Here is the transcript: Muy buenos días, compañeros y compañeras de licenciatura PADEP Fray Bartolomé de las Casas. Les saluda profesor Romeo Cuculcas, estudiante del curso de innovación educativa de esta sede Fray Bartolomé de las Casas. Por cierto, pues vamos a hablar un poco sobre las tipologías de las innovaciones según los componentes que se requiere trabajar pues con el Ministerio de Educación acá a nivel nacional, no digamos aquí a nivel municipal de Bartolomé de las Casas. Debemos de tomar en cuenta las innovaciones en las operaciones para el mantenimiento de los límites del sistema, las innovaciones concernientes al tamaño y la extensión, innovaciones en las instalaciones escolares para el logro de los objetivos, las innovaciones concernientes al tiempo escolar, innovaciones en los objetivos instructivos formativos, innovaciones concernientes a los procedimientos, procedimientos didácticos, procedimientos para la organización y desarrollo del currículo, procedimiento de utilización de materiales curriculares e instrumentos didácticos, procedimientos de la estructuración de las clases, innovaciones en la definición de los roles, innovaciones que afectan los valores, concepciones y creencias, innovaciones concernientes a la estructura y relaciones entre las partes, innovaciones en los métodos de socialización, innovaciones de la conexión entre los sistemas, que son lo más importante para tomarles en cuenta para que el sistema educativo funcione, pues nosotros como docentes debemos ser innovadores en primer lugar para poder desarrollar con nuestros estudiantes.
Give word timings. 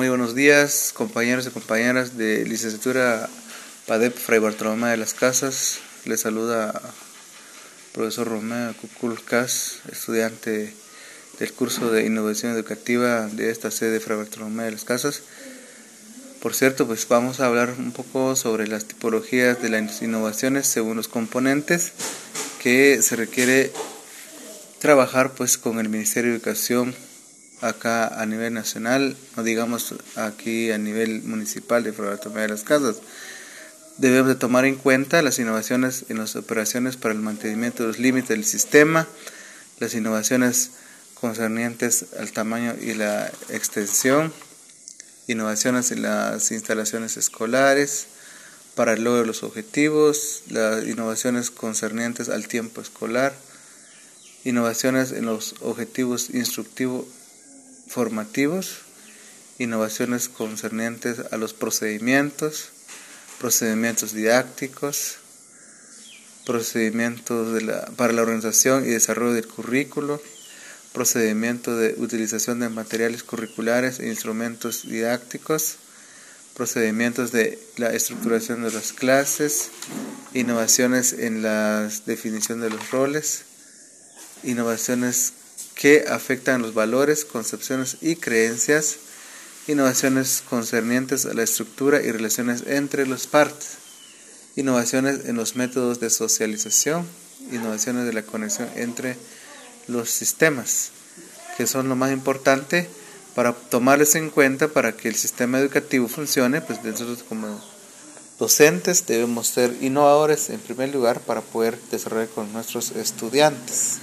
Muy 0.00 0.08
buenos 0.08 0.34
días, 0.34 0.94
compañeros 0.94 1.46
y 1.46 1.50
compañeras 1.50 2.16
de 2.16 2.46
licenciatura 2.46 3.28
PADEP 3.86 4.16
Fray 4.16 4.38
Bartolomé 4.38 4.88
de 4.88 4.96
las 4.96 5.12
Casas. 5.12 5.80
Les 6.06 6.22
saluda 6.22 6.72
profesor 7.92 8.28
Romeo 8.28 8.72
Cuculcas, 8.80 9.80
estudiante 9.92 10.72
del 11.38 11.52
curso 11.52 11.90
de 11.90 12.06
innovación 12.06 12.52
educativa 12.52 13.26
de 13.26 13.50
esta 13.50 13.70
sede 13.70 14.00
Fray 14.00 14.16
Bartolomé 14.16 14.62
de 14.62 14.70
las 14.70 14.84
Casas. 14.84 15.20
Por 16.40 16.54
cierto, 16.54 16.86
pues 16.86 17.06
vamos 17.06 17.40
a 17.40 17.44
hablar 17.44 17.74
un 17.78 17.92
poco 17.92 18.36
sobre 18.36 18.68
las 18.68 18.86
tipologías 18.86 19.60
de 19.60 19.68
las 19.68 20.00
innovaciones 20.00 20.66
según 20.66 20.96
los 20.96 21.08
componentes 21.08 21.92
que 22.62 23.02
se 23.02 23.16
requiere 23.16 23.70
trabajar 24.78 25.32
pues 25.32 25.58
con 25.58 25.78
el 25.78 25.90
Ministerio 25.90 26.30
de 26.30 26.36
Educación 26.38 26.94
acá 27.60 28.20
a 28.20 28.26
nivel 28.26 28.54
nacional, 28.54 29.16
no 29.36 29.42
digamos 29.42 29.94
aquí 30.16 30.70
a 30.70 30.78
nivel 30.78 31.22
municipal 31.22 31.84
de 31.84 31.90
Bartolomé 31.92 32.42
de 32.42 32.48
las 32.48 32.64
Casas. 32.64 32.96
Debemos 33.98 34.28
de 34.28 34.34
tomar 34.34 34.64
en 34.64 34.76
cuenta 34.76 35.22
las 35.22 35.38
innovaciones 35.38 36.06
en 36.08 36.18
las 36.18 36.36
operaciones 36.36 36.96
para 36.96 37.14
el 37.14 37.20
mantenimiento 37.20 37.82
de 37.82 37.88
los 37.88 37.98
límites 37.98 38.30
del 38.30 38.44
sistema, 38.44 39.06
las 39.78 39.94
innovaciones 39.94 40.70
concernientes 41.14 42.06
al 42.18 42.32
tamaño 42.32 42.74
y 42.80 42.94
la 42.94 43.30
extensión, 43.50 44.32
innovaciones 45.26 45.90
en 45.90 46.02
las 46.02 46.50
instalaciones 46.50 47.18
escolares 47.18 48.06
para 48.74 48.94
el 48.94 49.04
logro 49.04 49.20
de 49.20 49.26
los 49.26 49.42
objetivos, 49.42 50.44
las 50.48 50.84
innovaciones 50.84 51.50
concernientes 51.50 52.30
al 52.30 52.48
tiempo 52.48 52.80
escolar, 52.80 53.34
innovaciones 54.44 55.12
en 55.12 55.26
los 55.26 55.56
objetivos 55.60 56.30
instructivos 56.30 57.04
formativos, 57.90 58.82
innovaciones 59.58 60.28
concernientes 60.28 61.18
a 61.32 61.36
los 61.36 61.54
procedimientos, 61.54 62.70
procedimientos 63.40 64.14
didácticos, 64.14 65.16
procedimientos 66.46 67.62
para 67.96 68.12
la 68.12 68.22
organización 68.22 68.84
y 68.84 68.90
desarrollo 68.90 69.34
del 69.34 69.48
currículo, 69.48 70.22
procedimiento 70.92 71.76
de 71.76 71.94
utilización 71.98 72.60
de 72.60 72.68
materiales 72.68 73.24
curriculares 73.24 73.98
e 73.98 74.08
instrumentos 74.08 74.88
didácticos, 74.88 75.76
procedimientos 76.54 77.32
de 77.32 77.58
la 77.76 77.88
estructuración 77.88 78.62
de 78.62 78.70
las 78.70 78.92
clases, 78.92 79.70
innovaciones 80.32 81.12
en 81.12 81.42
la 81.42 81.90
definición 82.06 82.60
de 82.60 82.70
los 82.70 82.90
roles, 82.92 83.42
innovaciones 84.44 85.32
que 85.74 86.04
afectan 86.08 86.62
los 86.62 86.74
valores, 86.74 87.24
concepciones 87.24 87.96
y 88.00 88.16
creencias, 88.16 88.96
innovaciones 89.66 90.42
concernientes 90.48 91.26
a 91.26 91.34
la 91.34 91.42
estructura 91.42 92.02
y 92.02 92.10
relaciones 92.10 92.64
entre 92.66 93.06
las 93.06 93.26
partes, 93.26 93.78
innovaciones 94.56 95.26
en 95.26 95.36
los 95.36 95.56
métodos 95.56 96.00
de 96.00 96.10
socialización, 96.10 97.06
innovaciones 97.50 98.06
de 98.06 98.12
la 98.12 98.22
conexión 98.22 98.68
entre 98.76 99.16
los 99.88 100.10
sistemas, 100.10 100.90
que 101.56 101.66
son 101.66 101.88
lo 101.88 101.96
más 101.96 102.12
importante 102.12 102.88
para 103.34 103.52
tomarles 103.52 104.14
en 104.16 104.30
cuenta 104.30 104.68
para 104.68 104.96
que 104.96 105.08
el 105.08 105.14
sistema 105.14 105.58
educativo 105.58 106.08
funcione, 106.08 106.60
pues 106.60 106.82
nosotros 106.82 107.22
como 107.28 107.60
docentes 108.38 109.06
debemos 109.06 109.46
ser 109.46 109.76
innovadores 109.80 110.50
en 110.50 110.60
primer 110.60 110.88
lugar 110.92 111.20
para 111.20 111.40
poder 111.40 111.78
desarrollar 111.90 112.28
con 112.28 112.52
nuestros 112.52 112.90
estudiantes. 112.92 113.98